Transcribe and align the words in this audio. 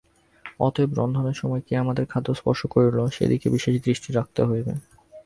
অতএব 0.59 0.89
রন্ধনের 0.93 1.33
সময় 1.33 1.61
কে 1.61 1.73
আমাদের 1.77 2.05
খাদ্য 2.05 2.29
স্পর্শ 2.35 2.61
করিল, 2.65 2.97
সে-দিকে 3.07 3.47
বিশেষ 3.49 3.75
দৃষ্টি 3.81 4.09
রাখিতে 4.13 4.41
হইবে। 4.43 4.73